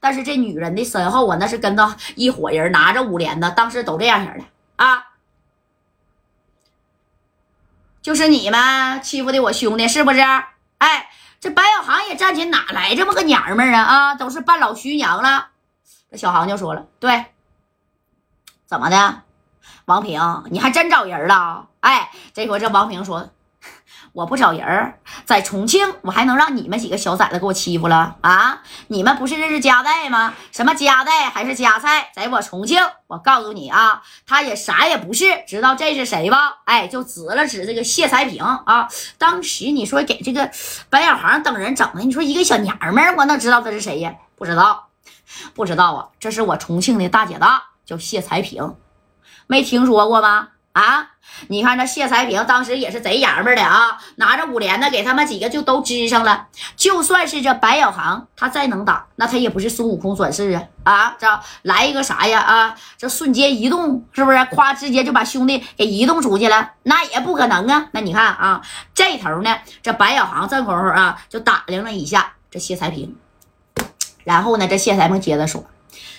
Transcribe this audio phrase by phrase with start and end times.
[0.00, 4.44] 但是这女人的身后啊，那是跟着一伙人拿着五连的，当时都这样式的
[4.84, 5.06] 啊。
[8.02, 10.20] 就是你们欺负的我兄弟是不是？
[10.78, 11.08] 哎，
[11.40, 13.82] 这白小航也站起，哪来这么个娘们儿啊？
[13.82, 15.48] 啊，都是半老徐娘了。
[16.10, 17.26] 这小航就说了，对，
[18.66, 19.22] 怎么的？
[19.86, 21.68] 王平，你还真找人了？
[21.80, 23.30] 哎，这回这王平说。
[24.12, 28.62] 我不找人儿，在重庆，我还能让你们几个小崽子给我欺负了啊？
[28.88, 30.34] 你们不是认识夹带吗？
[30.52, 32.10] 什么夹带还是夹菜？
[32.14, 35.24] 在我重庆，我告诉你啊，他也啥也不是。
[35.46, 36.58] 知道这是谁吧？
[36.64, 38.88] 哎，就指了指这个谢才平啊。
[39.16, 40.50] 当时你说给这个
[40.90, 44.14] 白小航等人整的，你说一个小娘们，我能知道他是谁呀？
[44.36, 44.88] 不知道，
[45.54, 46.08] 不知道啊。
[46.20, 48.76] 这是我重庆的大姐大，叫谢才平，
[49.46, 50.48] 没听说过吗？
[50.74, 51.06] 啊，
[51.46, 56.48] 你看这谢才平当时也是贼爷们的啊，拿着五连的给他们几个就都支上了。
[56.74, 61.16] 就算是这白小航他再能打，那他也不是孙悟空转世啊啊！
[61.16, 62.74] 这来一个啥呀啊？
[62.98, 64.44] 这瞬间移动是不是？
[64.46, 66.72] 夸直接就把兄弟给移动出去了？
[66.82, 67.86] 那也不可能啊！
[67.92, 68.60] 那你看啊，
[68.92, 73.16] 这头呢，这白小航这功夫啊，就打量了一下这谢才平，
[74.24, 75.64] 然后呢，这谢才平接着说：“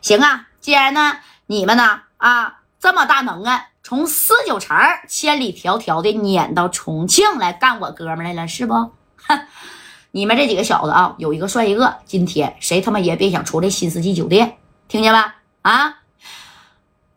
[0.00, 8.74] 行啊，既然呢你们呢啊这么大能耐。”从四九城千里迢迢的撵到重庆来干我哥们来了，是不？
[8.74, 9.46] 哼，
[10.10, 11.98] 你们这几个小子啊，有一个算一个。
[12.04, 14.56] 今天谁他妈也别想出来新世纪酒店，
[14.88, 15.20] 听见没？
[15.62, 15.98] 啊！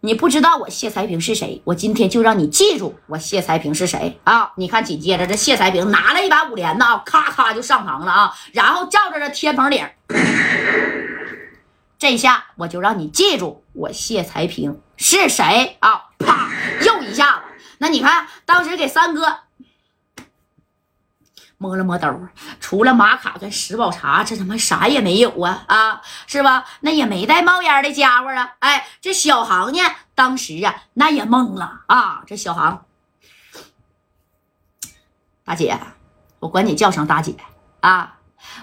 [0.02, 4.52] 你不知道我谢才平是谁，我今天就让你记住我谢才平是谁啊！
[4.56, 9.84] 你看，紧接着这谢才平拿了一把五连子啊，咔咔就上膛了啊，然后照着这天棚顶，
[11.98, 16.04] 这下我就让你记住我谢才平是谁啊！
[16.20, 16.49] 啪！
[17.10, 17.42] 一下子，
[17.80, 19.40] 那你看，当时给三哥
[21.58, 22.08] 摸了摸兜，
[22.62, 26.64] 除了玛卡跟十宝茶，这他妈啥也没有啊啊，是吧？
[26.80, 28.56] 那也没带冒烟的家伙啊！
[28.60, 29.80] 哎，这小航呢，
[30.16, 32.24] 当时啊，那也懵了啊！
[32.26, 32.86] 这小航，
[35.44, 35.78] 大姐，
[36.40, 37.36] 我管你叫声大姐
[37.82, 38.20] 啊！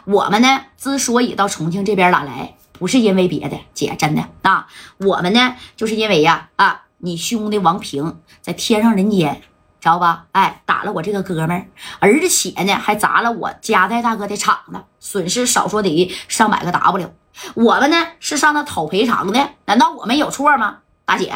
[0.07, 6.86] 我们呢，之所以到重庆这边来，不是因为别的，姐真的啊，我们呢，就是因为呀啊。
[6.99, 9.43] 你兄弟王平在天上人间，
[9.81, 10.27] 知道吧？
[10.33, 11.67] 哎，打了我这个哥们儿，
[12.01, 17.13] 而且呢还砸了我家代大哥的厂子，损失少说得上百个 W。
[17.55, 20.79] 我们呢是上那讨赔偿的，难道我们有错吗？
[21.05, 21.33] 大姐，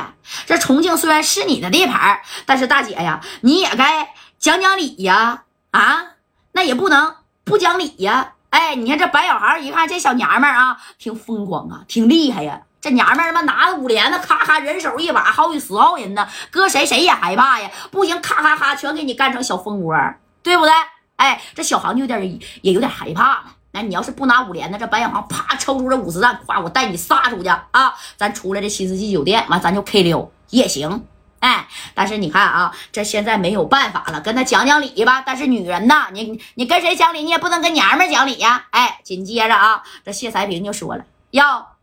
[0.47, 5.45] 这重庆虽然是你的地盘，但是大姐呀，你也该讲讲理呀！
[5.71, 6.17] 啊，
[6.53, 8.33] 那也不能不讲理呀！
[8.49, 12.63] 哎，你看这白小孩一看这小娘们儿啊，挺风光啊，挺厉害呀。
[12.81, 17.71] 这娘们儿他妈拿着五连子，咔咔人手一把，好几十号人呢，搁谁谁也害怕呀！
[17.91, 19.95] 不行，咔咔咔全给你干成小蜂窝，
[20.43, 20.73] 对不对？
[21.17, 23.45] 哎，这小航就有点也有点害怕了。
[23.73, 27.95] 那你要是不拿五连子，这白小航啪抽出这五十弹，夸我带你撒出去啊！
[28.17, 31.05] 咱出来这新世纪酒店，完咱就 K 溜也行。
[31.41, 35.23] 哎，但是你看啊，这现在没有办法了，跟他讲讲理吧。
[35.25, 38.65] 但是女人呐，你你跟谁讲理，你也不能跟娘们讲理呀。
[38.71, 41.77] 哎，紧接着啊，这谢才平就说了要。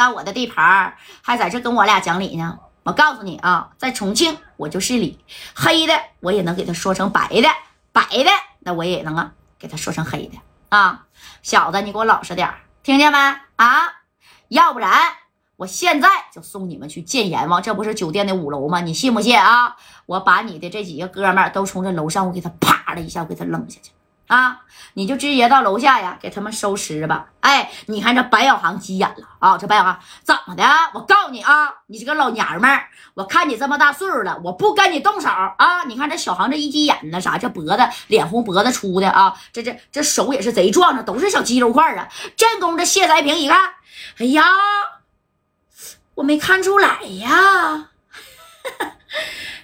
[0.00, 2.58] 到我的地盘还在这跟我俩讲理呢。
[2.84, 5.22] 我告诉你啊，在重庆我就是理，
[5.54, 7.48] 黑的我也能给他说成白的，
[7.92, 8.30] 白的
[8.60, 10.38] 那我也能啊给他说成黑的
[10.70, 11.04] 啊。
[11.42, 12.50] 小子，你给我老实点
[12.82, 13.18] 听见没
[13.56, 13.82] 啊？
[14.48, 14.90] 要不然
[15.56, 17.62] 我现在就送你们去见阎王。
[17.62, 18.80] 这不是酒店的五楼吗？
[18.80, 19.76] 你信不信啊？
[20.06, 23.90] 我把你的这几个哥们都从这楼上，我给他啪的一下，我给他扔下去。
[24.30, 24.60] 啊！
[24.94, 27.26] 你就直接到楼下呀，给他们收尸吧。
[27.40, 29.58] 哎，你看这白小航急眼了啊！
[29.58, 30.64] 这白小航怎么的？
[30.94, 35.82] 我告诉你啊，你这个老娘们儿，我看你这么大岁数了，我不跟你动手啊！
[35.88, 37.36] 你看这小航这一急眼呢，啥？
[37.36, 39.34] 这脖子脸红，脖子粗的啊！
[39.52, 42.08] 这这这手也是贼壮的，都是小肌肉块啊！
[42.36, 43.58] 正宫这谢才平一看，
[44.18, 44.44] 哎呀，
[46.14, 47.89] 我没看出来呀。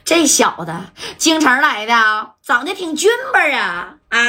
[0.07, 0.73] 这小子
[1.19, 4.21] 京城来的啊，长得挺俊吧啊啊！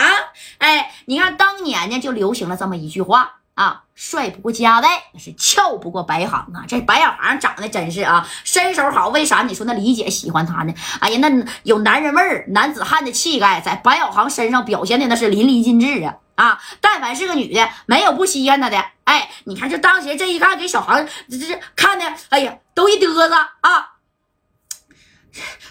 [0.57, 6.65] 哎，你看当年呢就流行了这么一句话啊，帅不过家代，那是俏不过白行啊。
[6.67, 10.73] 这白小航长得真是啊，身手好，为啥你说那李姐喜欢他呢？
[10.99, 16.59] 哎呀，那有男人味儿、男子汉的气概，在白小航身上表现的那是淋漓尽致啊啊！
[16.81, 18.83] 但凡是个女的，没有不稀罕他的。
[19.03, 23.91] 哎，你看这当时这一看，给小航这这看的，哎呀，都一嘚瑟啊。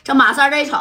[0.04, 0.76] 这马三这一瞅，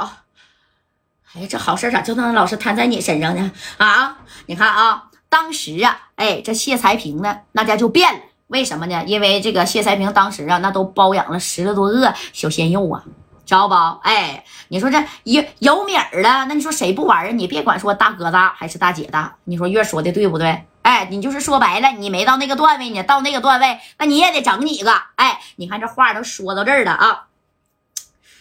[1.34, 3.52] 哎，这好事咋就能老是摊在你身上呢？
[3.78, 8.20] 啊，你看啊，当时啊，哎，这谢才平呢，那家就变了。
[8.48, 9.04] 为什么呢？
[9.06, 13.04] 因为这个谢才平当时啊，那都包养了十来多个小鲜肉啊，
[13.46, 13.74] 知道不？
[14.04, 17.32] 哎，你说这有有米儿了，那你说谁不玩啊？
[17.32, 20.66] 你别管说大哥大还是大姐大，你说月说的对不对？
[20.84, 24.94] 哎，你就是说白了，你没到那个段位呢，到那个段位，那你也得整几个。
[25.16, 27.24] 哎，你看这话都说到这儿了啊，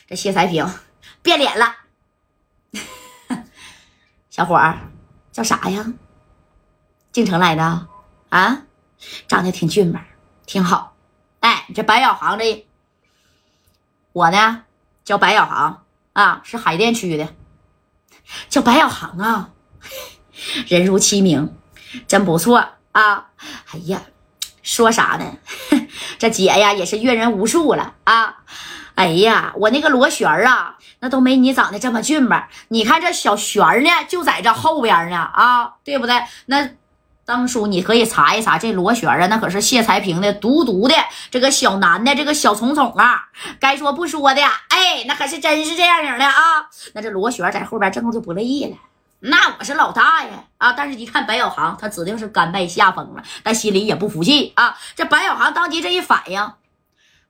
[0.06, 0.66] 这谢才平
[1.22, 1.76] 变脸了。
[4.30, 4.78] 小伙儿
[5.32, 5.86] 叫啥呀？
[7.12, 7.88] 京城来的
[8.28, 8.62] 啊？
[9.28, 10.00] 长得挺俊美，
[10.46, 10.96] 挺好。
[11.40, 12.66] 哎，这白小航这，
[14.12, 14.64] 我呢
[15.04, 17.34] 叫白小航啊，是海淀区的，
[18.48, 19.50] 叫白小航啊，
[20.68, 21.56] 人如其名，
[22.06, 23.30] 真不错啊。
[23.70, 24.02] 哎呀，
[24.62, 25.38] 说啥呢？
[26.18, 28.44] 这姐呀也是阅人无数了啊。
[28.94, 32.48] 哎呀，我那个罗旋啊，那都没你长得这么俊吧？
[32.68, 36.22] 你看这小旋呢，就在这后边呢啊，对不对？
[36.46, 36.70] 那。
[37.26, 40.94] 当初你可以查一查这罗旋啊，那可是谢才平的独独的
[41.30, 46.68] 这个小男的这个小宠宠啊，该说不说的，哎，那可是真是这样型的啊。
[46.92, 48.76] 那这罗旋在后边正好就不乐意了，
[49.20, 50.74] 那我是老大呀啊！
[50.74, 54.76] 但是一看白小航，他指定是甘拜下风了，但心里也不服气啊。
[54.94, 56.52] 这白小航当即这一反应，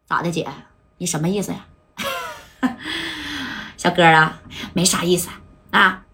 [0.09, 0.49] 咋的姐？
[0.99, 1.67] 你什么意思呀？
[3.77, 4.41] 小哥啊，
[4.73, 5.29] 没啥意思
[5.71, 6.05] 啊。